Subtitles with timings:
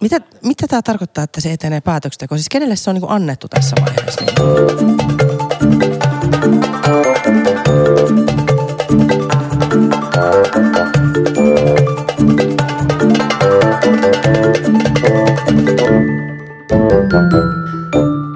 [0.00, 2.38] Mitä, mitä tämä tarkoittaa, että se etenee päätöksentekoon?
[2.38, 4.24] Siis kenelle se on niin annettu tässä vaiheessa?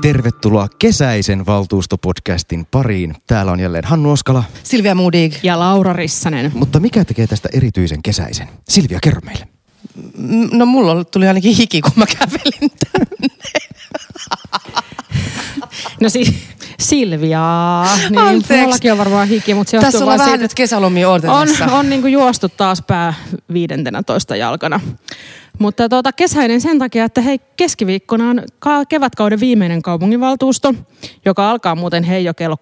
[0.02, 3.14] Tervetuloa kesäisen valtuustopodcastin pariin.
[3.26, 4.44] Täällä on jälleen Hannu Oskala.
[4.62, 5.34] Silvia Moodig.
[5.42, 6.52] Ja Laura Rissanen.
[6.54, 8.48] Mutta mikä tekee tästä erityisen kesäisen?
[8.68, 9.53] Silvia, kerro meille.
[10.52, 13.28] No mulla tuli ainakin hiki, kun mä kävelin tänne.
[16.00, 16.36] No si-
[16.80, 17.88] Silviaa.
[18.10, 18.62] Niin, Anteeksi.
[18.62, 21.20] mullakin on varmaan hiki, mutta se Tässä vaan vähän siitä, nyt kesälomia on,
[21.72, 23.14] on niin kuin juostu taas pää
[23.52, 24.80] 15 jalkana.
[25.58, 30.74] Mutta tuota, kesäinen sen takia, että hei, keskiviikkona on ka- kevätkauden viimeinen kaupunginvaltuusto,
[31.24, 32.56] joka alkaa muuten hei jo kello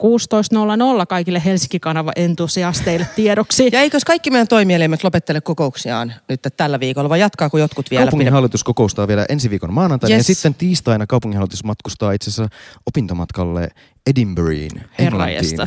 [1.01, 3.68] 16.00 kaikille Helsinki-kanava entusiasteille tiedoksi.
[3.73, 8.05] Ja eikös kaikki meidän toimielimet lopettele kokouksiaan nyt tällä viikolla, vai jatkaako jotkut vielä?
[8.05, 10.29] Kaupunginhallitus kokoustaa vielä ensi viikon maanantaina Yes.
[10.29, 12.56] ja sitten tiistaina kaupunginhallitus matkustaa itse asiassa
[12.87, 13.68] opintomatkalle
[14.06, 15.58] Edinburghiin, Englantiin.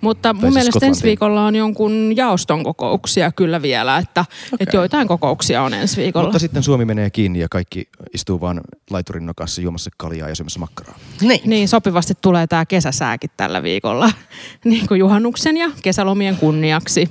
[0.00, 1.02] Mutta mun siis mielestä ensi Skotlantiin.
[1.02, 4.56] viikolla on jonkun jaoston kokouksia kyllä vielä, että, okay.
[4.60, 6.26] että joitain kokouksia on ensi viikolla.
[6.26, 10.60] Mutta sitten Suomi menee kiinni ja kaikki istuu vaan laiturin nokassa juomassa kaljaa ja syömässä
[10.60, 10.98] makkaraa.
[11.20, 11.40] Niin.
[11.44, 14.10] Niin, sopivasti tulee tämä kesäsääkin tällä viikolla,
[14.64, 17.08] niin kuin juhannuksen ja kesälomien kunniaksi.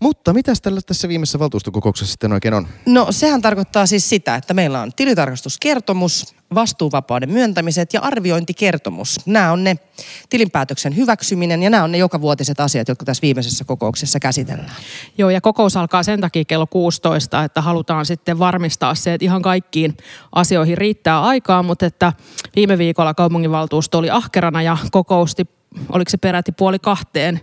[0.00, 2.68] Mutta mitäs tällä tässä viimeisessä valtuustokokouksessa sitten oikein on?
[2.86, 9.26] No sehän tarkoittaa siis sitä, että meillä on tilitarkastuskertomus, vastuuvapauden myöntämiset ja arviointikertomus.
[9.26, 9.76] Nämä on ne
[10.30, 14.76] tilinpäätöksen hyväksyminen ja nämä on ne jokavuotiset asiat, jotka tässä viimeisessä kokouksessa käsitellään.
[15.18, 19.42] Joo, ja kokous alkaa sen takia kello 16, että halutaan sitten varmistaa se, että ihan
[19.42, 19.96] kaikkiin
[20.32, 22.12] asioihin riittää aikaa, mutta että
[22.56, 25.48] viime viikolla kaupunginvaltuusto oli ahkerana ja kokousti,
[25.92, 27.40] oliko se peräti puoli kahteen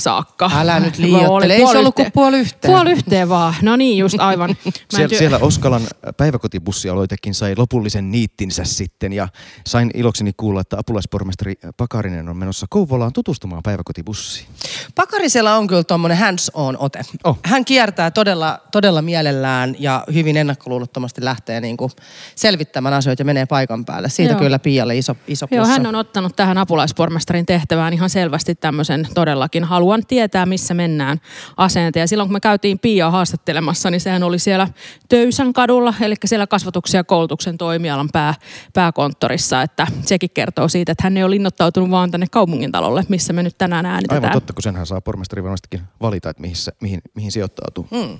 [0.00, 0.50] saakka.
[0.54, 1.54] Älä nyt liioittele.
[1.54, 1.94] Ei se ollut yhteen?
[1.94, 2.74] kuin puoli yhteen.
[2.74, 3.54] Puoli yhteen vaan.
[3.62, 4.56] No niin, just aivan.
[4.90, 5.82] Siellä, siellä Oskalan
[6.16, 9.28] päiväkotibussialoitekin sai lopullisen niittinsä sitten ja
[9.66, 14.46] sain ilokseni kuulla, että apulaispormestari Pakarinen on menossa Kouvolaan tutustumaan päiväkotibussiin.
[14.94, 17.00] Pakarisella on kyllä tuommoinen hands-on ote.
[17.24, 17.38] Oh.
[17.44, 21.92] Hän kiertää todella, todella mielellään ja hyvin ennakkoluulottomasti lähtee niin kuin
[22.34, 24.08] selvittämään asioita ja menee paikan päälle.
[24.08, 24.40] Siitä Joo.
[24.40, 25.72] kyllä Pialle iso, iso Joo, plussa.
[25.72, 29.64] hän on ottanut tähän apulaispormestarin tehtävään ihan selvästi tämmöisen todellakin.
[29.90, 31.20] Haluan tietää, missä mennään
[31.56, 32.02] asenteen.
[32.02, 34.68] Ja silloin kun me käytiin Piaa haastattelemassa, niin sehän oli siellä
[35.08, 38.34] Töysän kadulla, eli siellä kasvatuksen ja koulutuksen toimialan pää,
[38.72, 39.62] pääkonttorissa.
[39.62, 43.58] Että sekin kertoo siitä, että hän ei ole linnoittautunut vaan tänne kaupungintalolle, missä me nyt
[43.58, 44.24] tänään äänitetään.
[44.24, 47.88] Aivan totta, kun senhän saa pormestari varmastikin valita, että mihin, se, mihin, mihin sijoittautuu.
[47.90, 48.18] Mm.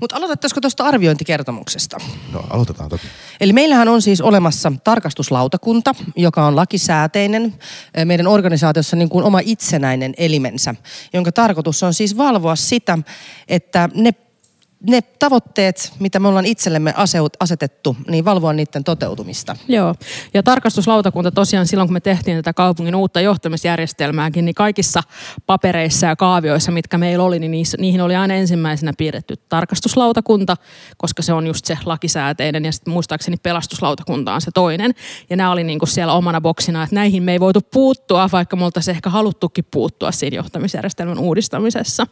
[0.00, 1.96] Mutta aloitettaisiko tuosta arviointikertomuksesta?
[2.32, 3.06] No, aloitetaan toki.
[3.40, 7.54] Eli meillähän on siis olemassa tarkastuslautakunta, joka on lakisääteinen
[7.94, 10.74] eh, meidän organisaatiossa niin kuin oma itsenäinen elimensä,
[11.12, 12.98] jonka tarkoitus on siis valvoa sitä,
[13.48, 14.14] että ne
[14.88, 16.94] ne tavoitteet, mitä me ollaan itsellemme
[17.40, 19.56] asetettu, niin valvoa niiden toteutumista.
[19.68, 19.94] Joo,
[20.34, 25.02] ja tarkastuslautakunta tosiaan silloin, kun me tehtiin tätä kaupungin uutta johtamisjärjestelmääkin, niin kaikissa
[25.46, 30.56] papereissa ja kaavioissa, mitkä meillä oli, niin niihin oli aina ensimmäisenä piirretty tarkastuslautakunta,
[30.96, 34.94] koska se on just se lakisääteinen, ja sitten muistaakseni pelastuslautakunta on se toinen.
[35.30, 38.64] Ja nämä oli niinku siellä omana boksina, että näihin me ei voitu puuttua, vaikka me
[38.64, 42.06] oltaisiin ehkä haluttukin puuttua siinä johtamisjärjestelmän uudistamisessa.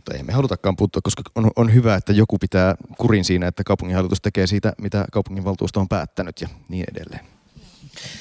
[0.00, 3.64] Mutta ei me halutakaan puuttua, koska on, on hyvä, että joku pitää kurin siinä, että
[3.64, 7.39] kaupunginhallitus tekee siitä, mitä kaupunginvaltuusto on päättänyt ja niin edelleen.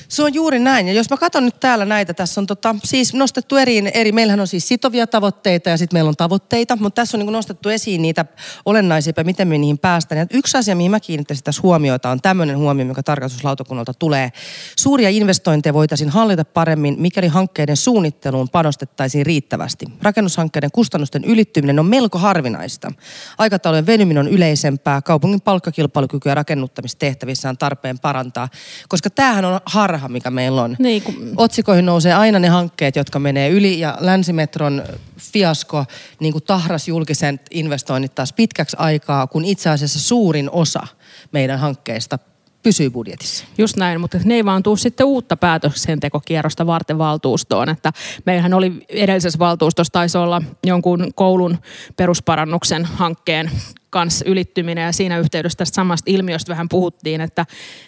[0.07, 0.87] Se on juuri näin.
[0.87, 4.39] Ja jos mä katson nyt täällä näitä, tässä on tota, siis nostettu eri, eri, meillähän
[4.39, 8.01] on siis sitovia tavoitteita ja sitten meillä on tavoitteita, mutta tässä on niin nostettu esiin
[8.01, 8.25] niitä
[8.65, 10.19] olennaisia, miten me niihin päästään.
[10.19, 14.31] Ja yksi asia, mihin mä kiinnittäisin tässä huomiota, on tämmöinen huomio, mikä tarkastuslautakunnalta tulee.
[14.75, 19.85] Suuria investointeja voitaisiin hallita paremmin, mikäli hankkeiden suunnitteluun panostettaisiin riittävästi.
[20.01, 22.91] Rakennushankkeiden kustannusten ylittyminen on melko harvinaista.
[23.37, 28.49] Aikataulujen venyminen on yleisempää, kaupungin palkkakilpailukykyä rakennuttamistehtävissä on tarpeen parantaa,
[28.89, 30.75] koska tämähän on harha, mikä meillä on.
[30.79, 34.83] Niin, kun- Otsikoihin nousee aina ne hankkeet, jotka menee yli ja länsimetron
[35.17, 35.85] fiasko
[36.19, 40.87] niin kuin tahras julkisen investoinnit taas pitkäksi aikaa, kun itse asiassa suurin osa
[41.31, 42.19] meidän hankkeista
[42.63, 43.45] pysyy budjetissa.
[43.57, 47.69] Just näin, mutta ne ei vaan tuu sitten uutta päätöksentekokierrosta varten valtuustoon.
[47.69, 47.91] Että
[48.25, 51.57] meillähän oli edellisessä valtuustossa taisi olla jonkun koulun
[51.95, 53.51] perusparannuksen hankkeen
[53.89, 57.45] kanssa ylittyminen ja siinä yhteydessä tästä samasta ilmiöstä vähän puhuttiin, että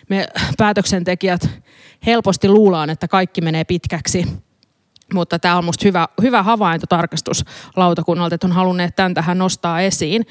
[0.10, 1.50] me päätöksentekijät
[2.06, 4.28] helposti luullaan, että kaikki menee pitkäksi
[5.13, 10.25] mutta tämä on musta hyvä, hyvä havainto tarkastuslautakunnalta, että on halunneet tämän tähän nostaa esiin.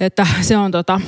[0.00, 1.00] Että se on, tota,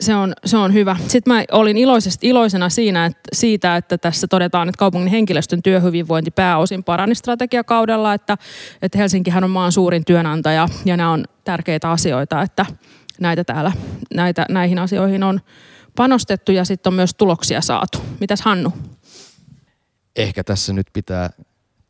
[0.00, 0.96] se on, se on hyvä.
[1.08, 6.30] Sitten mä olin iloisesti, iloisena siinä, että, siitä, että tässä todetaan, että kaupungin henkilöstön työhyvinvointi
[6.30, 8.36] pääosin parani strategiakaudella, että,
[8.82, 12.66] että Helsinkihän on maan suurin työnantaja ja nämä on tärkeitä asioita, että
[13.20, 13.72] näitä täällä,
[14.14, 15.40] näitä, näihin asioihin on
[15.96, 17.98] panostettu ja sitten on myös tuloksia saatu.
[18.20, 18.72] Mitäs Hannu?
[20.16, 21.30] Ehkä tässä nyt pitää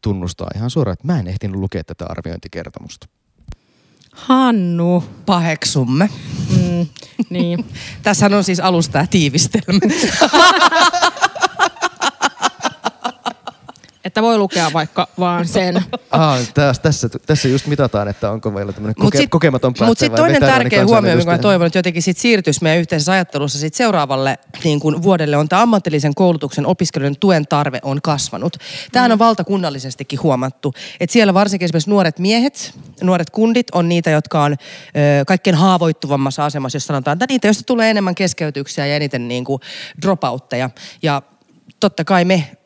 [0.02, 3.06] tunnustaa ihan suoraan, että mä en ehtinyt lukea tätä arviointikertomusta.
[4.16, 5.04] Hannu.
[5.26, 6.10] Paheksumme.
[6.50, 6.86] Mm,
[7.30, 7.64] niin.
[8.02, 9.80] Tässä on siis alusta tiivistelmä.
[14.06, 15.82] että voi lukea vaikka vaan sen.
[16.10, 20.00] Ah, tässä, tässä, tässä just mitataan, että onko meillä tämmöinen koke, sit, kokematon päättäjä Mutta
[20.00, 23.74] sitten toinen tärkeä huomio, mikä mä toivon, että jotenkin sit siirtyisi meidän yhteisessä ajattelussa sit
[23.74, 28.56] seuraavalle niin kun vuodelle, on tämä ammatillisen koulutuksen opiskelijoiden tuen tarve on kasvanut.
[28.92, 34.44] Tämähän on valtakunnallisestikin huomattu, että siellä varsinkin esimerkiksi nuoret miehet, nuoret kundit on niitä, jotka
[34.44, 34.56] on ö,
[35.26, 39.60] kaikkein haavoittuvammassa asemassa, jos sanotaan, että niitä, joista tulee enemmän keskeytyksiä ja eniten niin kuin
[40.02, 40.70] dropoutteja.
[41.02, 41.22] Ja
[41.80, 42.56] totta kai me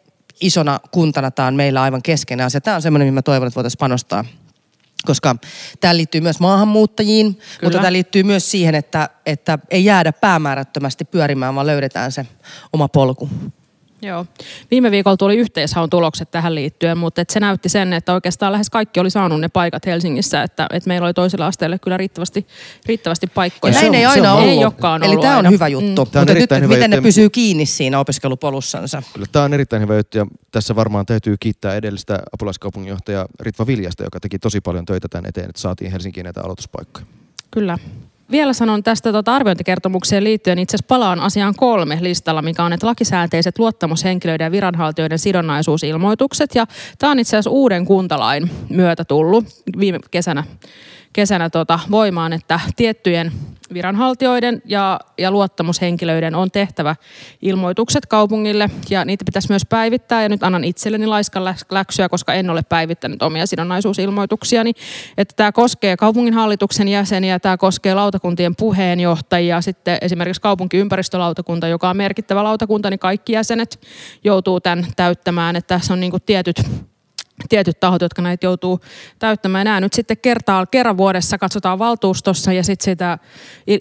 [0.41, 2.61] isona kuntana tämä on meillä aivan keskeinen asia.
[2.61, 4.25] Tämä on semmoinen, mihin mä toivon, että voitaisiin panostaa
[5.07, 5.37] koska
[5.81, 7.47] tämä liittyy myös maahanmuuttajiin, Kyllä.
[7.63, 12.27] mutta tämä liittyy myös siihen, että, että ei jäädä päämäärättömästi pyörimään, vaan löydetään se
[12.73, 13.29] oma polku.
[14.03, 14.27] Joo.
[14.71, 18.71] Viime viikolla tuli yhteishaun tulokset tähän liittyen, mutta et se näytti sen, että oikeastaan lähes
[18.71, 22.47] kaikki oli saanut ne paikat Helsingissä, että, että meillä oli toisella asteelle kyllä riittävästi,
[22.87, 23.75] riittävästi paikkoja.
[23.75, 24.49] Ja näin ei aina ollut.
[24.49, 25.51] Ei olekaan Eli tämä on aina.
[25.51, 25.87] hyvä juttu.
[25.87, 25.95] Mm.
[26.01, 26.97] Mutta nyt, hyvä miten juttu.
[26.97, 29.03] ne pysyy kiinni siinä opiskelupolussansa?
[29.13, 34.05] Kyllä tämä on erittäin hyvä juttu ja tässä varmaan täytyy kiittää edellistä apulaiskaupunginjohtaja Ritva Viljasta,
[34.05, 37.07] joka teki tosi paljon töitä tämän eteen, että saatiin Helsinkiin näitä aloituspaikkoja.
[37.51, 37.79] Kyllä
[38.31, 42.87] vielä sanon tästä tuota arviointikertomukseen liittyen, itse asiassa palaan asiaan kolme listalla, mikä on, että
[42.87, 46.55] lakisääteiset luottamushenkilöiden ja viranhaltijoiden sidonnaisuusilmoitukset.
[46.55, 46.67] Ja
[46.99, 49.45] tämä on itse asiassa uuden kuntalain myötä tullut
[49.79, 50.45] viime kesänä,
[51.13, 53.33] kesänä tota, voimaan, että tiettyjen
[53.75, 56.97] viranhaltijoiden ja, ja luottamushenkilöiden on tehtävä
[57.43, 60.23] ilmoitukset kaupungille ja niitä pitäisi myös päivittää.
[60.23, 64.73] Ja nyt annan itselleni laiskan läksyä, koska en ole päivittänyt omia sidonnaisuusilmoituksiani.
[65.19, 72.45] Että tämä koskee kaupunginhallituksen jäseniä, tämä koskee lautakuntien puheenjohtajia, sitten esimerkiksi kaupunkiympäristölautakunta, joka on merkittävä
[72.45, 73.81] lautakunta, niin kaikki jäsenet
[74.25, 75.57] joutuu tämän täyttämään.
[75.57, 76.90] Että tässä on niin tietyt
[77.49, 78.81] tietyt tahot, jotka näitä joutuu
[79.19, 79.65] täyttämään.
[79.65, 83.19] Nämä nyt sitten kertaa, kerran vuodessa katsotaan valtuustossa ja sitten sitä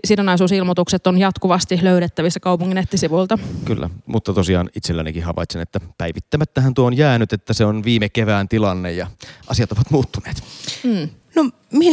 [0.08, 3.38] sidonnaisuusilmoitukset on jatkuvasti löydettävissä kaupungin nettisivuilta.
[3.66, 8.50] Kyllä, mutta tosiaan itsellänikin havaitsen, että päivittämättähän tuo on jäänyt, että se on viime kevään
[8.50, 9.08] tilanne ja
[9.48, 10.44] asiat ovat muuttuneet.
[10.84, 11.10] Mm.
[11.36, 11.50] No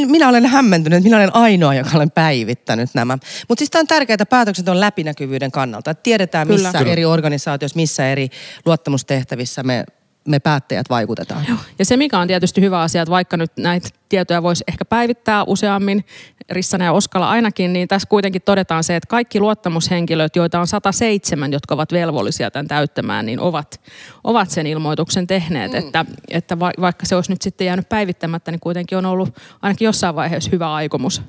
[0.07, 3.19] minä olen hämmentynyt, minä olen ainoa, joka olen päivittänyt nämä.
[3.49, 5.91] Mutta siis tämä on tärkeää, että päätökset on läpinäkyvyyden kannalta.
[5.91, 6.93] Että tiedetään missä Kyllä.
[6.93, 8.29] eri organisaatioissa, missä eri
[8.67, 9.85] luottamustehtävissä me
[10.27, 11.45] me päättäjät vaikutetaan.
[11.49, 11.59] Joo.
[11.79, 15.45] Ja se, mikä on tietysti hyvä asia, että vaikka nyt näitä tietoja voisi ehkä päivittää
[15.47, 16.05] useammin,
[16.51, 21.53] Rissana ja Oskala ainakin, niin tässä kuitenkin todetaan se, että kaikki luottamushenkilöt, joita on 107,
[21.53, 23.81] jotka ovat velvollisia tämän täyttämään, niin ovat,
[24.25, 25.73] ovat sen ilmoituksen tehneet.
[25.73, 25.79] Mm.
[25.79, 30.15] Että, että vaikka se olisi nyt sitten jäänyt päivittämättä, niin kuitenkin on ollut ainakin jossain
[30.15, 31.23] vaiheessa hyvä aikomus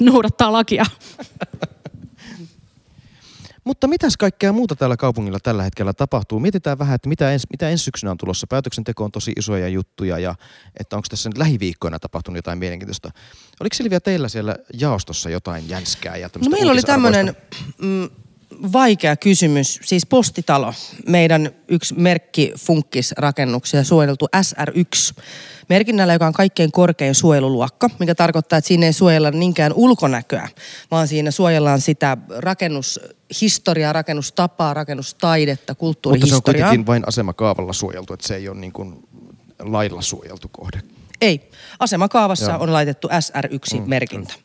[0.00, 0.84] noudattaa lakia.
[3.68, 6.40] Mutta mitäs kaikkea muuta täällä kaupungilla tällä hetkellä tapahtuu?
[6.40, 8.46] Mietitään vähän, että mitä, ens, mitä ensi syksynä on tulossa.
[8.46, 10.34] Päätöksenteko on tosi isoja juttuja ja
[10.80, 13.10] että onko tässä nyt lähiviikkoina tapahtunut jotain mielenkiintoista.
[13.60, 16.16] Oliko Silvia teillä siellä jaostossa jotain jänskää?
[16.16, 17.36] Ja no meillä oli tämmöinen
[17.82, 18.10] mm,
[18.72, 19.80] vaikea kysymys.
[19.82, 20.74] Siis postitalo,
[21.06, 25.22] meidän yksi merkki funkkisrakennuksia suojeltu SR1
[25.68, 30.48] merkinnällä, joka on kaikkein korkein suojeluluokka, mikä tarkoittaa, että siinä ei suojella niinkään ulkonäköä,
[30.90, 36.36] vaan siinä suojellaan sitä rakennushistoriaa, rakennustapaa, rakennustaidetta, kulttuurihistoriaa.
[36.36, 39.08] Mutta se on kuitenkin vain asemakaavalla suojeltu, että se ei ole niin kuin
[39.58, 40.82] lailla suojeltu kohde.
[41.20, 41.50] Ei.
[41.78, 42.62] Asemakaavassa Joo.
[42.62, 44.34] on laitettu SR1-merkintä.
[44.34, 44.42] Mm,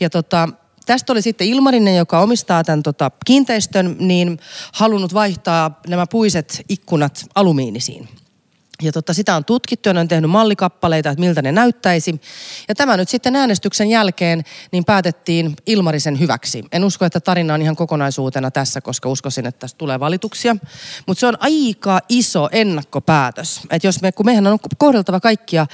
[0.00, 0.48] ja tota,
[0.86, 4.38] tästä oli sitten Ilmarinen, joka omistaa tämän tota, kiinteistön, niin
[4.72, 8.08] halunnut vaihtaa nämä puiset ikkunat alumiinisiin.
[8.82, 12.20] Ja tota, sitä on tutkittu ja on tehnyt mallikappaleita, että miltä ne näyttäisi.
[12.68, 16.64] Ja tämä nyt sitten äänestyksen jälkeen niin päätettiin Ilmarisen hyväksi.
[16.72, 20.56] En usko, että tarina on ihan kokonaisuutena tässä, koska uskoisin, että tästä tulee valituksia.
[21.06, 23.60] Mutta se on aika iso ennakkopäätös.
[23.70, 25.66] Että jos me, kun mehän on kohdeltava kaikkia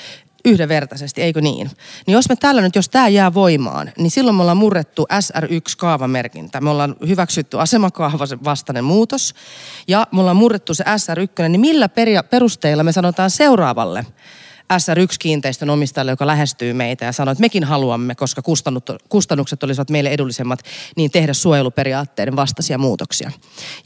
[0.45, 1.71] yhdenvertaisesti, eikö niin?
[2.07, 6.61] Niin jos me tällä nyt, jos tämä jää voimaan, niin silloin me ollaan murrettu SR1-kaavamerkintä.
[6.61, 9.35] Me ollaan hyväksytty asemakaavan vastainen muutos
[9.89, 11.89] ja me ollaan murrettu se SR1, niin millä
[12.31, 14.07] perusteilla me sanotaan seuraavalle
[14.71, 18.43] SR1-kiinteistön omistajalle, joka lähestyy meitä ja sanoo, että mekin haluamme, koska
[19.09, 20.61] kustannukset olisivat meille edullisemmat,
[20.97, 23.31] niin tehdä suojeluperiaatteiden vastaisia muutoksia.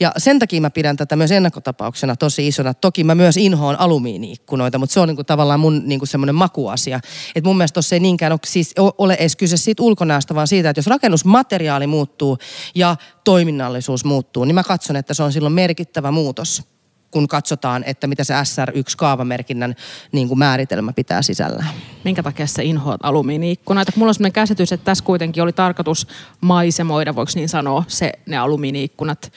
[0.00, 2.74] Ja sen takia mä pidän tätä myös ennakkotapauksena tosi isona.
[2.74, 7.00] Toki mä myös inhoon alumiiniikkunoita, mutta se on niinku tavallaan mun niinku semmoinen makuasia.
[7.34, 10.70] Et mun mielestä tuossa ei niinkään ole, siis ole edes kyse siitä ulkonäöstä, vaan siitä,
[10.70, 12.38] että jos rakennusmateriaali muuttuu
[12.74, 16.73] ja toiminnallisuus muuttuu, niin mä katson, että se on silloin merkittävä muutos
[17.14, 19.75] kun katsotaan, että mitä se SR1-kaavamerkinnän
[20.12, 21.71] niin kuin määritelmä pitää sisällään.
[22.04, 23.92] Minkä takia sä inhoat alumiiniikkunoita?
[23.97, 26.06] Mulla on sellainen käsitys, että tässä kuitenkin oli tarkoitus
[26.40, 29.33] maisemoida, voiko niin sanoa, se, ne alumiiniikkunat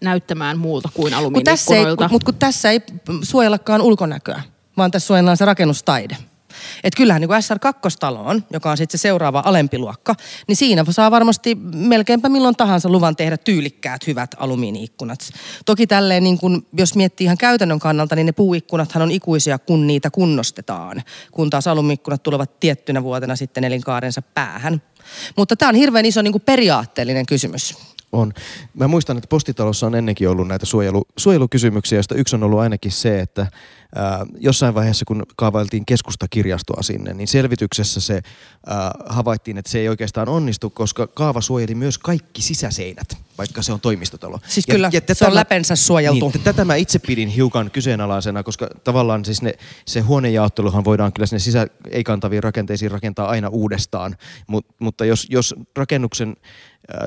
[0.00, 2.08] näyttämään muulta kuin alumiiniikkunoilta.
[2.08, 2.80] Mutta kun tässä ei
[3.22, 4.42] suojellakaan ulkonäköä,
[4.76, 6.16] vaan tässä suojellaan se rakennustaide.
[6.84, 10.14] Että kyllähän niin kuin SR2-taloon, joka on sitten se seuraava alempi luokka,
[10.48, 15.30] niin siinä saa varmasti melkeinpä milloin tahansa luvan tehdä tyylikkäät, hyvät alumiiniikkunat.
[15.66, 19.86] Toki tälleen, niin kun, jos miettii ihan käytännön kannalta, niin ne puuikkunathan on ikuisia, kun
[19.86, 21.02] niitä kunnostetaan.
[21.30, 24.82] Kun taas alumiikkunat tulevat tiettynä vuotena sitten elinkaarensa päähän.
[25.36, 27.74] Mutta tämä on hirveän iso niin kuin periaatteellinen kysymys.
[28.12, 28.32] On.
[28.74, 32.92] Mä muistan, että postitalossa on ennenkin ollut näitä suojelu, suojelukysymyksiä, joista yksi on ollut ainakin
[32.92, 33.46] se, että
[33.94, 38.22] ää, jossain vaiheessa kun kaavailtiin keskustakirjastoa sinne, niin selvityksessä se
[38.66, 43.72] ää, havaittiin, että se ei oikeastaan onnistu, koska kaava suojeli myös kaikki sisäseinät, vaikka se
[43.72, 44.38] on toimistotalo.
[44.48, 46.30] Siis kyllä, se on läpensä suojeltu.
[46.34, 49.54] Niin, tätä mä itse pidin hiukan kyseenalaisena, koska tavallaan siis ne,
[49.86, 55.54] se huonejaotteluhan voidaan kyllä sinne sisä, ei-kantaviin rakenteisiin rakentaa aina uudestaan, Mut, mutta jos, jos
[55.76, 56.36] rakennuksen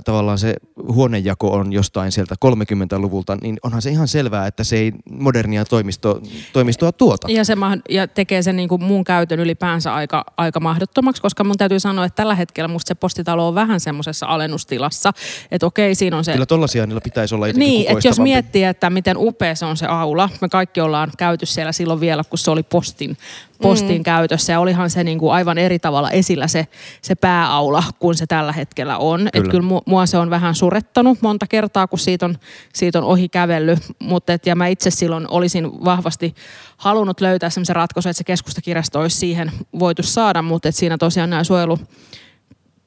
[0.06, 0.56] tavallaan se
[0.88, 6.22] huonejako on jostain sieltä 30-luvulta, niin onhan se ihan selvää, että se ei modernia toimisto,
[6.54, 7.28] toimistoa tuota.
[7.32, 7.56] Ja, se
[7.90, 12.06] ja tekee sen niin kuin muun käytön ylipäänsä aika, aika mahdottomaksi, koska mun täytyy sanoa,
[12.06, 15.14] että tällä hetkellä musta se postitalo on vähän semmoisessa alennustilassa.
[15.52, 16.32] Että okei, siinä on se...
[16.32, 19.86] Kyllä tollasia niillä pitäisi olla Niin, että jos miettii, että miten upea se on se
[19.86, 23.18] aula, me kaikki ollaan käyty siellä silloin vielä, kun se oli postin
[23.62, 24.04] postin mm.
[24.04, 26.68] käytössä ja olihan se niin kuin aivan eri tavalla esillä se,
[27.02, 29.18] se pääaula kuin se tällä hetkellä on.
[29.18, 29.30] Kyllä.
[29.34, 32.38] Et kyllä mua se on vähän surettanut monta kertaa, kun siitä on,
[32.74, 36.36] siitä on ohi kävellyt, mutta et, ja mä itse silloin olisin vahvasti
[36.78, 41.30] halunnut löytää sellaisen ratkaisun, että se keskustakirjasto olisi siihen voitu saada, mutta et siinä tosiaan
[41.30, 41.80] nämä suojelu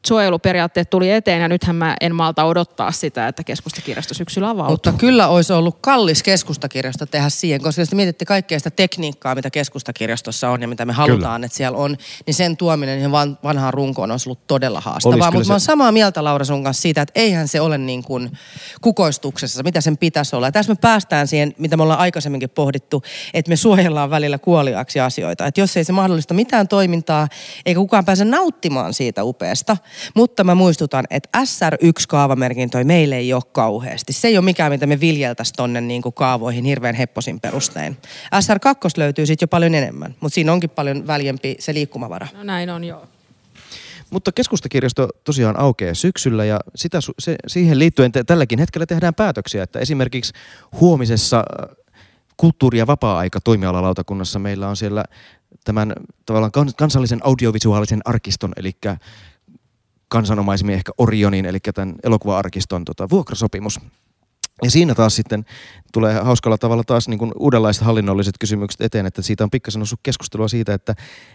[0.06, 4.72] suojeluperiaatteet tuli eteen ja nythän mä en malta odottaa sitä, että keskustakirjasto syksyllä avautuu.
[4.72, 9.50] Mutta kyllä olisi ollut kallis keskustakirjasto tehdä siihen, koska jos mietitte kaikkea sitä tekniikkaa, mitä
[9.50, 11.46] keskustakirjastossa on ja mitä me halutaan, kyllä.
[11.46, 15.30] että siellä on, niin sen tuominen ihan vanhaan runkoon olisi ollut todella haastavaa.
[15.30, 15.48] Mutta se...
[15.48, 18.32] mä oon samaa mieltä Laura sun kanssa siitä, että eihän se ole niin kuin
[18.80, 20.46] kukoistuksessa, mitä sen pitäisi olla.
[20.46, 23.02] Ja tässä me päästään siihen, mitä me ollaan aikaisemminkin pohdittu,
[23.34, 25.46] että me suojellaan välillä kuoliaaksi asioita.
[25.46, 27.28] Että jos ei se mahdollista mitään toimintaa,
[27.66, 29.76] eikä kukaan pääse nauttimaan siitä upeasta,
[30.14, 34.12] mutta mä muistutan, että SR1-kaavamerkintöi meille ei ole kauheasti.
[34.12, 37.97] Se ei ole mikään, mitä me viljeltäisiin tonne niin kuin kaavoihin hirveän hepposin perustein.
[38.35, 42.26] SR2 löytyy sitten jo paljon enemmän, mutta siinä onkin paljon väljempi se liikkumavara.
[42.35, 43.09] No näin on, joo.
[44.11, 49.62] Mutta keskustakirjasto tosiaan aukeaa syksyllä ja sitä, se, siihen liittyen te, tälläkin hetkellä tehdään päätöksiä,
[49.62, 50.33] että esimerkiksi
[50.80, 51.76] huomisessa äh,
[52.37, 55.04] kulttuuri- ja vapaa-aika toimialalautakunnassa meillä on siellä
[55.64, 55.92] tämän
[56.26, 58.73] tavallaan kansallisen audiovisuaalisen arkiston, eli
[60.08, 63.80] kansanomaisemmin ehkä Orionin, eli tämän elokuva-arkiston tota, vuokrasopimus.
[64.62, 65.44] Ja siinä taas sitten
[65.92, 70.00] tulee hauskalla tavalla taas niin kuin uudenlaiset hallinnolliset kysymykset eteen, että siitä on pikkasen noussut
[70.02, 70.94] keskustelua siitä, että,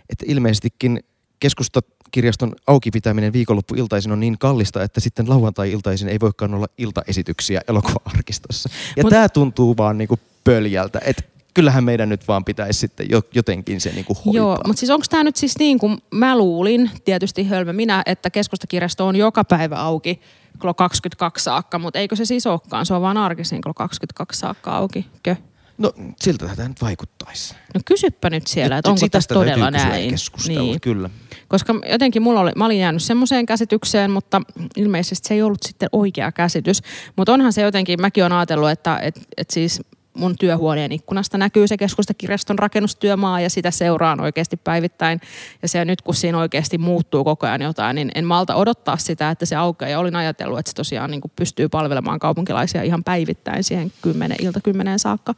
[0.09, 1.03] että ilmeisestikin
[1.39, 8.69] keskustakirjaston auki pitäminen viikonloppuiltaisin on niin kallista, että sitten lauantai-iltaisin ei voikaan olla iltaesityksiä elokuva-arkistossa.
[8.97, 9.09] Ja Mut...
[9.09, 11.01] tämä tuntuu vaan niin kuin pöljältä.
[11.05, 11.23] Että
[11.53, 14.33] kyllähän meidän nyt vaan pitäisi sitten jotenkin se niin kuin hoitaa.
[14.33, 18.29] Joo, mutta siis onko tämä nyt siis niin kuin mä luulin, tietysti hölmö minä, että
[18.29, 20.21] keskustakirjasto on joka päivä auki
[20.61, 22.85] kello 22 saakka, mutta eikö se siis olekaan?
[22.85, 25.35] Se on vaan arkisin kello 22 saakka auki, kö?
[25.77, 27.55] No siltä tämä nyt vaikuttaisi.
[27.73, 30.15] No kysyppä nyt siellä, että onko tässä todella näin.
[30.47, 30.81] Niin.
[30.81, 31.09] kyllä.
[31.47, 34.41] Koska jotenkin mulla oli, mä olin jäänyt semmoiseen käsitykseen, mutta
[34.75, 36.81] ilmeisesti se ei ollut sitten oikea käsitys.
[37.15, 39.81] Mutta onhan se jotenkin, mäkin olen ajatellut, että et, et siis
[40.13, 45.21] mun työhuoneen ikkunasta näkyy se keskustakirjaston rakennustyömaa ja sitä seuraan oikeasti päivittäin.
[45.61, 49.29] Ja se nyt kun siinä oikeasti muuttuu koko ajan jotain, niin en malta odottaa sitä,
[49.29, 49.89] että se aukeaa.
[49.89, 54.37] Ja olin ajatellut, että se tosiaan niin kuin pystyy palvelemaan kaupunkilaisia ihan päivittäin siihen kymmenen,
[54.41, 55.35] ilta kymmeneen saakka.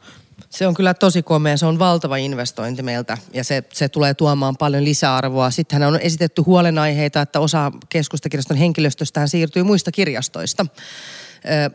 [0.50, 1.56] Se on kyllä tosi komea.
[1.56, 5.50] Se on valtava investointi meiltä ja se, se tulee tuomaan paljon lisäarvoa.
[5.50, 10.66] Sittenhän on esitetty huolenaiheita, että osa keskustakirjaston henkilöstöstä siirtyy muista kirjastoista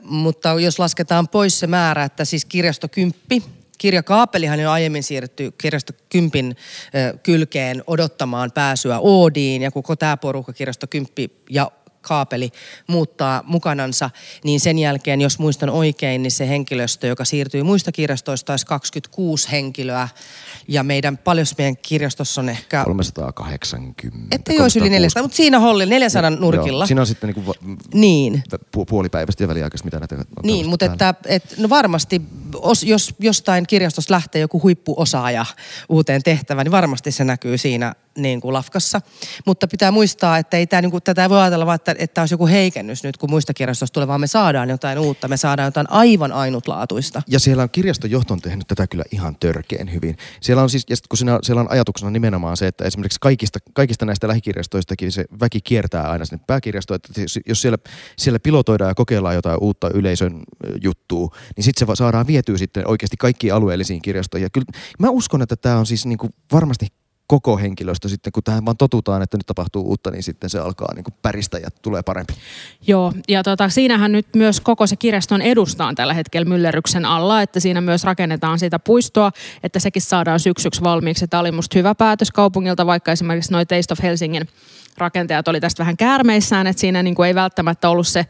[0.01, 3.43] mutta jos lasketaan pois se määrä, että siis kirjasto kymppi,
[3.77, 6.55] kirjakaapelihan jo aiemmin siirretty kirjasto kympin
[7.23, 12.49] kylkeen odottamaan pääsyä Oodiin ja koko tämä porukka kirjasto kymppi ja kaapeli
[12.87, 14.09] muuttaa mukanansa,
[14.43, 19.51] niin sen jälkeen, jos muistan oikein, niin se henkilöstö, joka siirtyy muista kirjastoista, olisi 26
[19.51, 20.07] henkilöä.
[20.67, 22.83] Ja meidän, paljon meidän kirjastossa on ehkä...
[22.83, 24.35] 380.
[24.35, 26.83] Että olisi yli 400, mutta siinä Holli 400 no, nurkilla.
[26.83, 28.43] Joo, siinä on sitten niin kuin niin.
[28.77, 32.21] pu- ja väliaikaista, mitä näitä Niin, mutta että, et, no varmasti,
[32.55, 35.45] os, jos jostain kirjastosta lähtee joku huippuosaaja
[35.89, 39.01] uuteen tehtävään, niin varmasti se näkyy siinä niin kuin lafkassa.
[39.45, 42.21] Mutta pitää muistaa, että ei tää, niin kuin, tätä ei voi ajatella vaan, että, että
[42.21, 45.27] olisi joku heikennys nyt, kun muista kirjastosta tulee, vaan me saadaan jotain uutta.
[45.27, 47.21] Me saadaan jotain aivan ainutlaatuista.
[47.27, 50.17] Ja siellä on kirjastojohto on tehnyt tätä kyllä ihan törkeen hyvin.
[50.41, 54.05] Siellä on siis, ja kun siinä, siellä on ajatuksena nimenomaan se, että esimerkiksi kaikista, kaikista
[54.05, 57.77] näistä lähikirjastoistakin se väki kiertää aina sinne pääkirjastoon, että jos siellä,
[58.17, 60.43] siellä pilotoidaan ja kokeillaan jotain uutta yleisön
[60.81, 64.45] juttua, niin sitten se saadaan vietyä sitten oikeasti kaikkiin alueellisiin kirjastoihin.
[64.45, 64.67] Ja kyllä
[64.99, 66.87] mä uskon, että tämä on siis niin kuin varmasti
[67.31, 70.93] koko henkilöstö sitten, kun tähän vaan totutaan, että nyt tapahtuu uutta, niin sitten se alkaa
[70.95, 72.33] niin kuin päristä ja tulee parempi.
[72.87, 77.41] Joo, ja tota, siinähän nyt myös koko se kirjaston edusta on tällä hetkellä myllerryksen alla,
[77.41, 79.31] että siinä myös rakennetaan sitä puistoa,
[79.63, 81.27] että sekin saadaan syksyksi valmiiksi.
[81.27, 84.47] Tämä oli musta hyvä päätös kaupungilta, vaikka esimerkiksi noin Taste of Helsingin
[84.97, 88.25] rakentajat oli tästä vähän käärmeissään, että siinä niin kuin ei välttämättä ollut se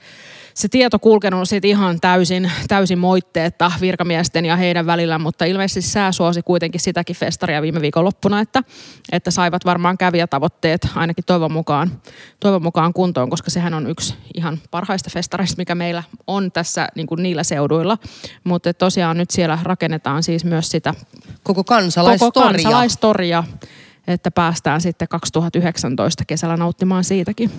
[0.53, 6.12] se tieto kulkenut siitä ihan täysin, täysin moitteetta virkamiesten ja heidän välillä, mutta ilmeisesti sää
[6.12, 8.63] suosi kuitenkin sitäkin festaria viime viikonloppuna, että,
[9.12, 11.91] että saivat varmaan kävijätavoitteet ainakin toivon mukaan,
[12.39, 17.08] toivon mukaan kuntoon, koska sehän on yksi ihan parhaista festareista, mikä meillä on tässä niin
[17.08, 17.98] kuin niillä seuduilla.
[18.43, 20.93] Mutta tosiaan nyt siellä rakennetaan siis myös sitä
[21.43, 22.51] Koko koko kansalaistoria.
[22.51, 23.43] kansalaistoria,
[24.08, 27.51] että päästään sitten 2019 kesällä nauttimaan siitäkin.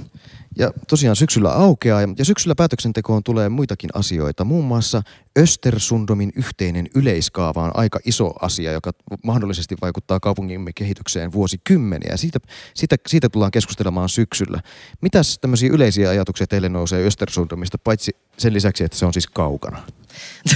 [0.59, 4.45] Ja tosiaan syksyllä aukeaa ja- syksyllä päätöksentekoon tulee muitakin asioita.
[4.45, 5.03] Muun muassa
[5.39, 8.91] Östersundomin yhteinen yleiskaava on aika iso asia, joka
[9.25, 12.11] mahdollisesti vaikuttaa kaupungimme kehitykseen vuosikymmeniä.
[12.13, 12.39] Ja siitä,
[12.75, 14.61] siitä, siitä tullaan keskustelemaan syksyllä.
[15.01, 19.83] Mitäs tämmöisiä yleisiä ajatuksia teille nousee Östersundomista, paitsi sen lisäksi, että se on siis kaukana?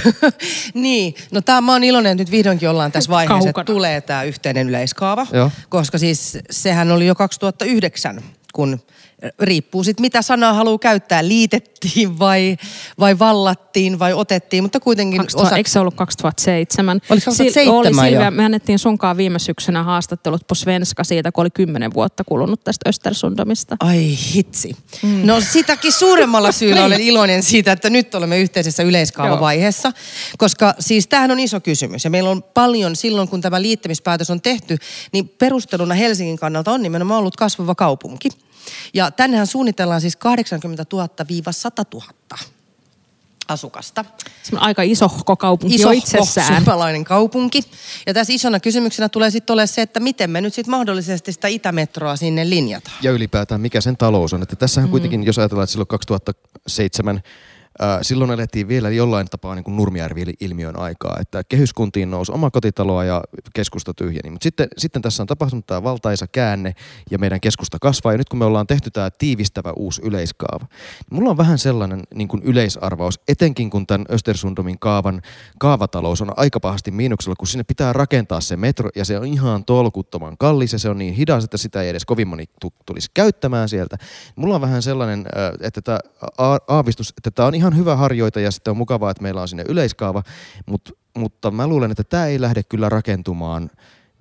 [0.73, 3.49] niin, no tää, mä oon iloinen, että nyt vihdoinkin ollaan tässä vaiheessa, Kaukana.
[3.49, 5.27] että tulee tämä yhteinen yleiskaava.
[5.33, 5.51] Joo.
[5.69, 8.23] Koska siis sehän oli jo 2009,
[8.53, 8.79] kun
[9.39, 12.57] riippuu sitten mitä sanaa haluaa käyttää, liitettiin vai,
[12.99, 17.01] vai vallattiin vai otettiin, mutta kuitenkin 2000, Eikö se ollut 2007?
[17.09, 18.03] Oliko 2007 Sil- Oli jo?
[18.03, 22.63] Silvia, me annettiin sunkaan viime syksynä haastattelut på Svenska siitä, kun oli kymmenen vuotta kulunut
[22.63, 23.77] tästä Östersundomista.
[23.79, 24.75] Ai hitsi.
[25.03, 25.21] Mm.
[25.23, 29.91] No sitäkin suuremmalla syyllä olen iloinen siitä, että nyt olemme yhteisessä yleiskaavavaiheessa.
[30.37, 32.03] Koska siis tämähän on iso kysymys.
[32.03, 34.77] Ja meillä on paljon silloin, kun tämä liittämispäätös on tehty,
[35.11, 38.29] niin perusteluna Helsingin kannalta on nimenomaan ollut kasvava kaupunki.
[38.93, 40.97] Ja tännehän suunnitellaan siis 80 000-100
[41.93, 42.07] 000
[43.47, 44.05] asukasta.
[44.43, 45.09] Se on aika iso
[45.39, 46.47] kaupunki Iso jo itsessään.
[46.47, 47.63] suomalainen kaupunki.
[48.07, 51.47] Ja tässä isona kysymyksenä tulee sitten olemaan se, että miten me nyt sitten mahdollisesti sitä
[51.47, 52.97] itämetroa sinne linjataan.
[53.01, 54.43] Ja ylipäätään mikä sen talous on.
[54.43, 54.91] Että tässähän mm.
[54.91, 57.21] kuitenkin, jos ajatellaan, että silloin 2007 Ää,
[58.01, 63.93] silloin elettiin vielä jollain tapaa niin Nurmijärvi-ilmiön aikaa, että kehyskuntiin nousi oma kotitaloa ja keskusta
[63.93, 64.29] tyhjeni.
[64.29, 66.73] Mutta sitten, sitten tässä on tapahtunut tämä valtaisa käänne
[67.11, 68.11] ja meidän keskusta kasvaa.
[68.11, 70.65] Ja nyt kun me ollaan tehty tämä tiivistävä uusi yleiskaava,
[71.09, 75.21] niin mulla on vähän sellainen niin kuin yleisarvaus, etenkin kun tämän Östersundomin kaavan
[75.59, 79.65] kaavatalous on aika pahasti miinuksella, kun sinne pitää rakentaa se metro ja se on ihan
[79.65, 83.11] tolkuttoman kallis ja se on niin hidas, että sitä ei edes kovin moni tu- tulisi
[83.13, 83.97] käyttämään sieltä.
[84.35, 85.25] Mulla on vähän sellainen,
[85.61, 85.99] että tämä
[86.67, 89.63] aavistus, että tämä on ihan hyvä harjoita ja sitten on mukavaa, että meillä on sinne
[89.67, 90.23] yleiskaava,
[90.65, 93.69] mutta, mutta mä luulen, että tämä ei lähde kyllä rakentumaan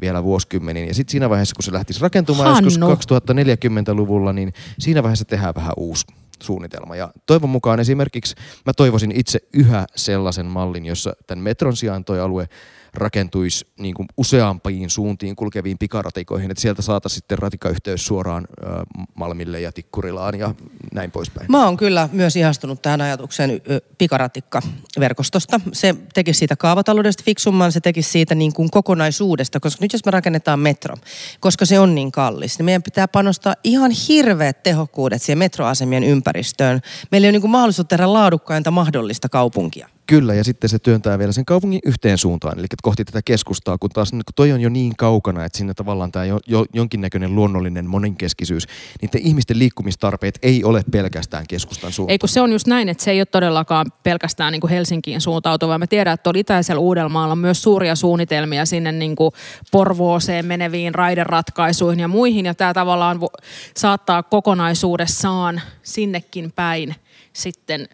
[0.01, 0.89] vielä vuosikymmeniin.
[0.89, 2.67] Ja sitten siinä vaiheessa, kun se lähtisi rakentumaan Hannu.
[2.67, 6.07] joskus 2040-luvulla, niin siinä vaiheessa tehdään vähän uusi
[6.43, 6.97] suunnitelma.
[6.97, 8.35] Ja toivon mukaan esimerkiksi
[8.67, 12.49] mä toivoisin itse yhä sellaisen mallin, jossa tämän metron sijaan toi alue
[12.95, 18.67] rakentuisi niin kuin useampiin suuntiin kulkeviin pikaratikoihin, että sieltä saataisiin sitten ratikayhteys suoraan ö,
[19.15, 20.55] Malmille ja Tikkurilaan ja
[20.93, 21.47] näin poispäin.
[21.49, 23.61] Mä oon kyllä myös ihastunut tähän ajatukseen
[23.99, 25.61] pikaratikkaverkostosta.
[25.73, 30.11] Se teki siitä kaavataloudesta fiksumman, se teki siitä niin kuin kokonaisuudesta, koska nyt jos me
[30.11, 30.97] rakennetaan metro,
[31.41, 36.81] koska se on niin kallis, niin meidän pitää panostaa ihan hirveät tehokkuudet siihen metroasemien ympäristöön.
[37.11, 39.89] Meillä ei ole niin kuin mahdollisuus tehdä laadukkainta mahdollista kaupunkia.
[40.07, 43.91] Kyllä, ja sitten se työntää vielä sen kaupungin yhteen suuntaan, eli kohti tätä keskustaa, kun
[43.91, 47.87] taas kun toi on jo niin kaukana, että sinne tavallaan tämä jo, jo, jonkinnäköinen luonnollinen
[47.87, 48.67] monenkeskisyys,
[49.03, 52.13] niiden ihmisten liikkumistarpeet ei ole pelkästään keskustan suuntaan.
[52.13, 55.21] Ei kun se on just näin, että se ei ole todellakaan pelkästään niin kuin Helsinkiin
[55.21, 55.79] suuntautuva.
[55.79, 59.31] Mä tiedän, että tuolla itäisellä Uudellamaalla on myös suuria suunnitelmia sinne niin kuin
[59.71, 62.47] Porvooseen meneviin raideratkaisuihin ja muihin.
[62.47, 63.45] Ja tämä tavallaan vo-
[63.77, 66.95] saattaa kokonaisuudessaan sinnekin päin
[67.33, 67.89] sitten,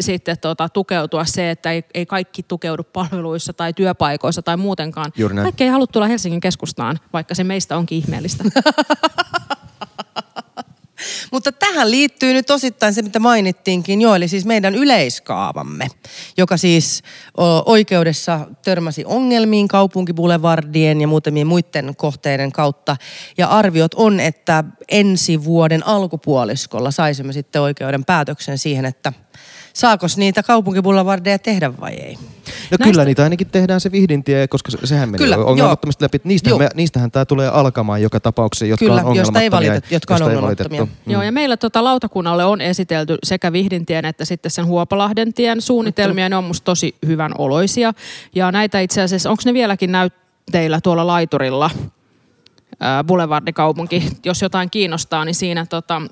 [0.00, 5.12] sitten tota, tukeutua se, että ei, ei kaikki tukeudu palveluissa tai työpaikoissa tai muutenkaan.
[5.42, 8.44] Kaikki ei halua tulla Helsingin keskustaan, vaikka se meistä onkin ihmeellistä.
[11.32, 15.86] Mutta tähän liittyy nyt osittain se, mitä mainittiinkin jo, eli siis meidän yleiskaavamme,
[16.36, 17.02] joka siis
[17.66, 22.96] oikeudessa törmäsi ongelmiin kaupunkibulevardien ja muutamien muiden kohteiden kautta.
[23.38, 29.12] Ja arviot on, että ensi vuoden alkupuoliskolla saisimme sitten oikeuden päätöksen siihen, että
[29.76, 32.18] saakos niitä kaupunkiboulevardeja tehdä vai ei.
[32.70, 36.20] No kyllä niitä ainakin tehdään se Vihdintie, koska se- sehän menee Kyllä, ongelmattomasti läpi.
[36.24, 36.58] Niistähän, Joo.
[36.58, 39.72] me, niistähän tämä tulee alkamaan joka tapauksessa, jotka Kyllä, on josta ei ongelmattomia.
[39.72, 40.80] valitet- jotka on josta ei ongelmattomia.
[40.80, 41.10] valitettu.
[41.12, 46.28] Joo, ja meillä tota lautakunnalle on esitelty sekä Vihdintien että sitten sen Huopalahden tien suunnitelmia.
[46.28, 47.92] Ne on musta tosi hyvän oloisia.
[48.34, 51.70] Ja näitä itse asiassa, onko ne vieläkin näytteillä tuolla laiturilla?
[53.06, 56.02] Boulevardikaupunki, jos jotain kiinnostaa, niin siinä tota,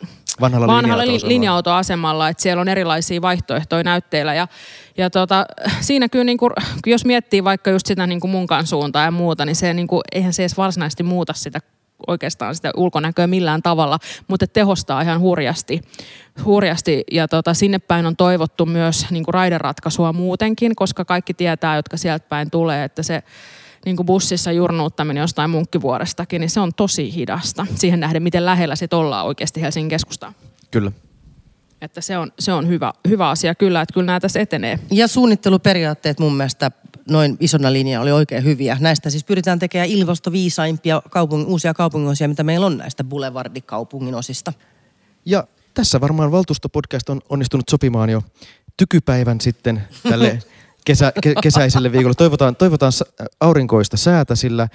[0.41, 1.29] Vanhalla vanhalla li- linja-autoasemalla.
[1.29, 4.35] linja-autoasemalla, että siellä on erilaisia vaihtoehtoja näytteillä.
[4.35, 4.49] Ja,
[4.97, 5.47] ja tota,
[5.81, 6.53] siinä kyllä, niin kuin,
[6.87, 10.01] jos miettii vaikka just sitä niin kuin munkan suuntaa ja muuta, niin se, niin kuin,
[10.13, 11.61] eihän se edes varsinaisesti muuta sitä
[12.07, 15.81] oikeastaan sitä ulkonäköä millään tavalla, mutta tehostaa ihan hurjasti.
[16.45, 17.05] hurjasti.
[17.13, 21.97] Ja tota, sinne päin on toivottu myös niin kuin raideratkaisua muutenkin, koska kaikki tietää, jotka
[21.97, 23.23] sieltä päin tulee, että se
[23.85, 27.67] niin kuin bussissa jurnuuttaminen jostain munkkivuorestakin, niin se on tosi hidasta.
[27.75, 30.35] Siihen nähden, miten lähellä sit ollaan oikeasti Helsingin keskustaan.
[30.71, 30.93] Kyllä.
[31.81, 34.79] Että se on, se on hyvä, hyvä asia kyllä, että kyllä nämä tässä etenee.
[34.91, 36.71] Ja suunnitteluperiaatteet mun mielestä
[37.11, 38.77] noin isona linja oli oikein hyviä.
[38.81, 44.53] Näistä siis pyritään tekemään ilmastoviisaimpia kaupung- uusia kaupunginosia, mitä meillä on näistä boulevardikaupungin osista.
[45.25, 48.23] Ja tässä varmaan valtuustopodcast on onnistunut sopimaan jo
[48.77, 50.39] tykypäivän sitten tälle
[50.85, 52.15] kesä, ke, kesäiselle viikolle.
[52.15, 52.93] Toivotaan, toivotaan
[53.41, 54.69] aurinkoista säätä, sillä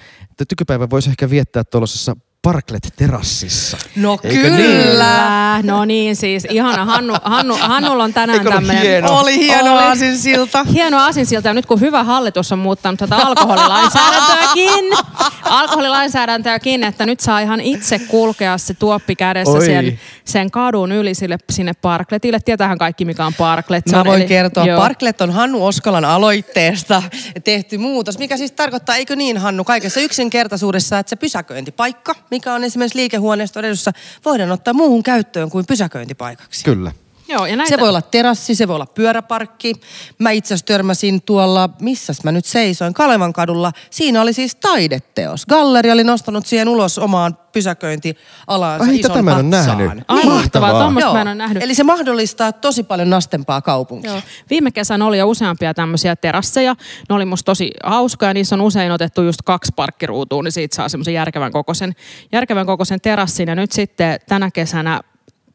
[0.48, 3.76] tykypäivä voisi ehkä viettää tuollaisessa Parklet-terassissa.
[3.96, 4.56] No Eikö kyllä.
[4.56, 4.82] niin?
[4.82, 5.60] Kyllä.
[5.62, 6.84] No niin, siis ihana.
[6.84, 8.82] Hannu, Hannu, Hannulla on tänään tämmöinen...
[8.82, 9.18] hieno?
[9.18, 9.82] Oli hieno Oli.
[9.82, 10.64] aasinsilta.
[10.64, 11.48] Hieno aasinsilta.
[11.48, 14.84] Ja nyt kun hyvä hallitus on muuttanut tätä alkoholilainsäädäntöäkin,
[15.60, 19.64] alkoholilainsäädäntöäkin, että nyt saa ihan itse kulkea se tuoppi kädessä Oi.
[19.66, 22.40] sen, sen kadun yli sille, sinne Parkletille.
[22.44, 23.84] Tietäähän kaikki, mikä on Parklet.
[23.86, 24.80] Se Mä on voin eli- kertoa, joo.
[24.80, 27.02] Parklet on Hannu Oskalan aloitteesta
[27.44, 32.64] tehty muutos, mikä siis tarkoittaa, eikö niin Hannu, kaikessa yksinkertaisuudessa, että se pysäköintipaikka, mikä on
[32.64, 33.92] esimerkiksi liikehuoneiston edussa,
[34.24, 36.64] voidaan ottaa muuhun käyttöön kuin pysäköintipaikaksi.
[36.64, 36.92] Kyllä.
[37.30, 39.74] Joo, ja näitä, Se voi olla terassi, se voi olla pyöräparkki.
[40.18, 43.72] Mä itse asiassa törmäsin tuolla, missäs mä nyt seisoin, Kalevan kadulla.
[43.90, 45.46] Siinä oli siis taideteos.
[45.46, 49.78] Galleri oli nostanut siihen ulos omaan pysäköintialaansa Ai, ison tätä mä en ole patsaan.
[49.78, 50.04] nähnyt.
[50.08, 50.38] Ai Mahtavaa.
[50.38, 51.14] mahtavaa, tuommoista Joo.
[51.14, 51.62] mä en ole nähnyt.
[51.62, 54.10] Eli se mahdollistaa tosi paljon nastempaa kaupunkia.
[54.10, 54.20] Joo.
[54.50, 56.76] Viime kesänä oli jo useampia tämmöisiä terasseja.
[57.08, 58.34] Ne oli musta tosi hauskoja.
[58.34, 61.94] Niissä on usein otettu just kaksi parkkiruutua, niin siitä saa semmoisen järkevän kokoisen,
[62.32, 63.48] järkevän kokoisen terassin.
[63.48, 65.00] Ja nyt sitten tänä kesänä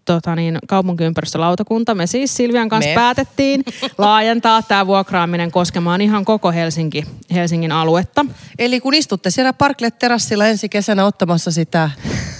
[0.05, 2.95] tota niin, kaupunkiympäristölautakunta, me siis Silvian kanssa Me.
[2.95, 3.63] päätettiin
[3.97, 8.25] laajentaa tämä vuokraaminen koskemaan ihan koko Helsinki, Helsingin aluetta.
[8.59, 11.89] Eli kun istutte siellä Parklet-terassilla ensi kesänä ottamassa sitä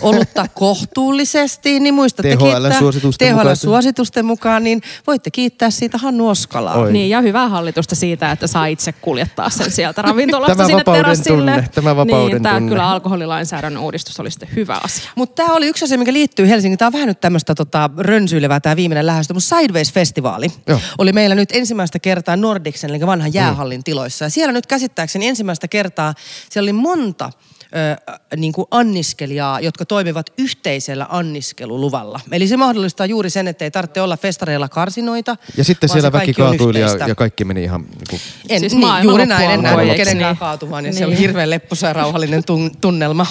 [0.01, 3.65] olutta kohtuullisesti, niin muistatte THL:n kiittää suositusten THL:n mukaisesti.
[3.65, 6.75] suositusten mukaan, niin voitte kiittää siitä Hannu Oskalaa.
[6.75, 6.91] Oi.
[6.91, 11.37] Niin, ja hyvää hallitusta siitä, että saa itse kuljettaa sen sieltä ravintolasta Tämä sinne terassille.
[11.37, 12.69] tunne, tämä vapauden niin, tämä tunne.
[12.69, 15.09] kyllä alkoholilainsäädännön uudistus oli sitten hyvä asia.
[15.15, 16.77] Mutta tämä oli yksi asia, mikä liittyy Helsingin.
[16.77, 20.79] Tämä on vähän nyt tämmöistä tota, rönsyilevää tämä viimeinen lähestö, mutta Sideways-festivaali Joo.
[20.97, 24.25] oli meillä nyt ensimmäistä kertaa Nordicsen, eli vanhan jäähallin tiloissa.
[24.25, 26.13] Ja siellä nyt käsittääkseni ensimmäistä kertaa,
[26.49, 27.29] siellä oli monta
[27.65, 32.19] ö, niin kuin anniskelijaa, jotka toimivat yhteisellä anniskeluluvalla.
[32.31, 35.35] Eli se mahdollistaa juuri sen, että ei tarvitse olla festareilla karsinoita.
[35.57, 39.03] Ja sitten siellä väki kaatui ja, ja kaikki meni ihan niin kuin, En, Siis niin,
[39.03, 40.37] juuri näin, en nähnyt kenenkään niin?
[40.39, 40.97] kaatumaan ja Niin.
[40.97, 43.25] siellä oli hirveän lepposa ja rauhallinen tun- tunnelma.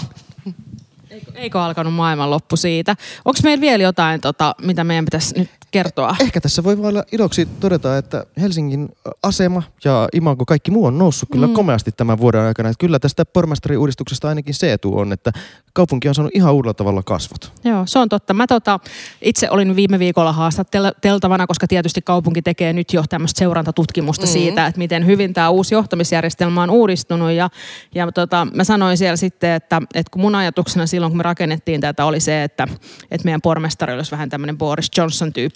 [1.35, 2.97] Eikö alkanut maailmanloppu siitä?
[3.25, 6.17] Onko meillä vielä jotain, tota, mitä meidän pitäisi nyt kertoa?
[6.21, 8.89] Ehkä tässä voi olla iloksi todeta, että Helsingin
[9.23, 11.53] asema ja imago kaikki muu on noussut kyllä mm.
[11.53, 12.69] komeasti tämän vuoden aikana.
[12.69, 15.33] Että kyllä tästä pormestariuudistuksesta ainakin se etu on, että
[15.73, 17.53] kaupunki on saanut ihan uudella tavalla kasvot.
[17.65, 18.35] Joo, se on totta.
[18.35, 18.81] Mä tota,
[19.23, 24.33] itse olin viime viikolla haastateltavana, koska tietysti kaupunki tekee nyt jo tämmöistä seurantatutkimusta mm-hmm.
[24.33, 27.31] siitä, että miten hyvin tämä uusi johtamisjärjestelmä on uudistunut.
[27.31, 27.51] Ja,
[27.95, 31.81] ja tota, mä sanoin siellä sitten, että, että kun mun ajatuksena silloin, kun me rakennettiin
[31.81, 32.69] tätä, oli se, että,
[33.11, 34.91] että meidän pormestari olisi vähän tämmöinen Boris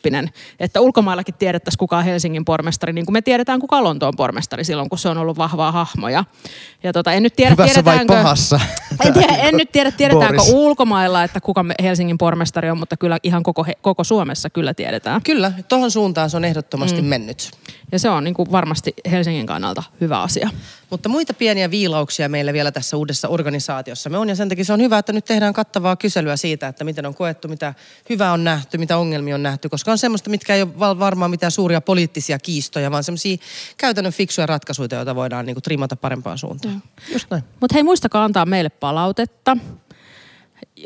[0.09, 0.31] Johnson-tyyppinen.
[0.61, 4.65] Että ulkomaillakin tiedettäisiin, kuka on Helsingin pormestari, niin kuin me tiedetään, kuka on Lontoon pormestari
[4.65, 6.25] silloin, kun se on ollut vahvaa hahmoja.
[6.83, 8.23] Ja tota, en nyt tiedä, Hyvässä vai tiedetäänkö...
[8.23, 8.61] pahassa?
[9.05, 10.53] En, tiedä, en nyt tiedä, tiedetäänkö Boris.
[10.53, 14.75] ulkomailla, että kuka me- Helsingin pormestari on, mutta kyllä ihan koko, he- koko Suomessa kyllä
[14.75, 15.23] tiedetään.
[15.23, 17.09] Kyllä, tuohon suuntaan se on ehdottomasti mm.
[17.09, 17.51] mennyt.
[17.93, 20.51] Ja se on niin kuin varmasti Helsingin kannalta hyvä asia.
[20.91, 24.73] Mutta muita pieniä viilauksia meillä vielä tässä uudessa organisaatiossa me on ja sen takia se
[24.73, 27.75] on hyvä, että nyt tehdään kattavaa kyselyä siitä, että miten on koettu, mitä
[28.11, 31.53] hyvää on nähty, mitä ongelmia on nähty, koska on semmoista, mitkä ei ole varmaan mitään
[31.53, 33.37] suuria poliittisia kiistoja, vaan semmoisia
[33.77, 36.83] käytännön fiksuja ratkaisuja, joita voidaan niinku trimata parempaan suuntaan.
[37.13, 37.45] Just näin.
[37.61, 39.57] Mutta hei, muistakaa antaa meille palautetta.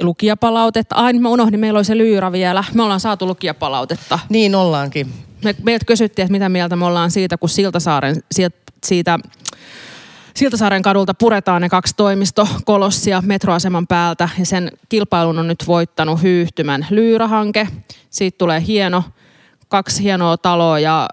[0.01, 0.95] Lukijapalautetta.
[0.95, 2.65] Ai, mä unohdin, meillä oli se Lyyrä vielä.
[2.75, 4.19] Me ollaan saatu lukijapalautetta.
[4.29, 5.13] Niin ollaankin.
[5.45, 9.19] Me, meiltä kysyttiin, että mitä mieltä me ollaan siitä, kun Siltasaaren, siitä, siitä
[10.37, 16.87] Siltasaaren kadulta puretaan ne kaksi toimistokolossia metroaseman päältä ja sen kilpailun on nyt voittanut hyyhtymän
[16.91, 17.69] Lyyrahanke.
[18.11, 19.05] Siitä tulee hieno
[19.69, 21.09] kaksi hienoa taloa ja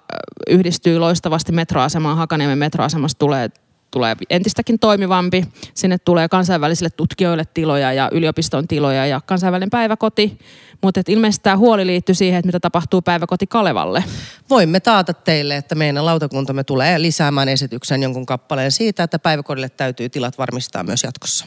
[0.48, 2.18] yhdistyy loistavasti metroasemaan.
[2.18, 3.50] Hakaniemen metroasemasta tulee
[3.91, 5.45] tulee entistäkin toimivampi.
[5.73, 10.39] Sinne tulee kansainvälisille tutkijoille tiloja ja yliopiston tiloja ja kansainvälinen päiväkoti.
[10.82, 14.04] Mutta ilmeisesti tämä huoli liittyy siihen, että mitä tapahtuu päiväkoti Kalevalle.
[14.49, 20.10] Voimme taata teille, että meidän lautakuntamme tulee lisäämään esityksen jonkun kappaleen siitä, että päiväkodille täytyy
[20.10, 21.45] tilat varmistaa myös jatkossa.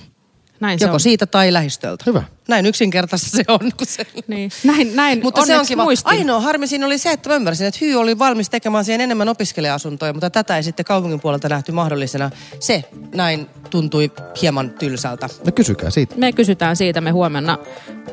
[0.62, 1.00] Näin se Joko on.
[1.00, 2.04] siitä tai lähistöltä.
[2.06, 2.22] Hyvä.
[2.48, 3.58] Näin yksinkertaista se on.
[3.58, 4.06] Kun se...
[4.26, 4.50] Niin.
[4.64, 5.82] Näin, näin Mutta se on kiva.
[5.84, 6.10] muistin.
[6.10, 9.28] Ainoa harmi siinä oli se, että mä ymmärsin, että Hyy oli valmis tekemään siihen enemmän
[9.28, 12.30] opiskelija-asuntoja, mutta tätä ei sitten kaupungin puolelta nähty mahdollisena.
[12.60, 14.10] Se näin tuntui
[14.42, 15.28] hieman tylsältä.
[15.46, 16.14] No kysykää siitä.
[16.16, 17.58] Me kysytään siitä, me huomenna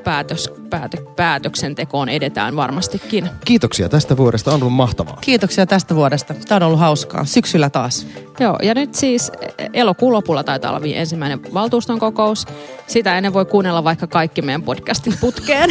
[0.04, 3.30] päätös, päätö, päätöksentekoon edetään varmastikin.
[3.46, 5.18] Kiitoksia tästä vuodesta, on ollut mahtavaa.
[5.22, 6.34] Kiitoksia tästä vuodesta.
[6.34, 7.26] Tämä on ollut hauskaa.
[7.26, 8.08] Syksyllä taas.
[8.40, 9.32] Joo, ja nyt siis
[9.74, 12.46] elokuun lopulla taitaa olla ensimmäinen valtuuston kokous.
[12.88, 15.70] Sitä ennen voi kuunnella vaikka kaikki meidän podcastin putkeen.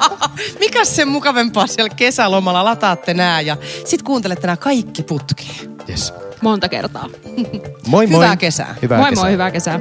[0.60, 5.76] Mikäs sen mukavempaa siellä kesälomalla lataatte nää ja sit kuuntelette nämä kaikki putkeen.
[5.88, 6.14] Yes.
[6.42, 7.08] Monta kertaa.
[7.88, 8.20] Moi moi.
[8.24, 8.74] Hyvää kesää.
[8.82, 9.24] Hyvää moi kesää.
[9.24, 9.80] moi, hyvää kesää.